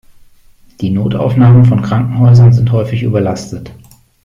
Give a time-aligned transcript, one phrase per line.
[0.79, 3.71] Die Notaufnahmen von Krankenhäusern sind häufig überlastet.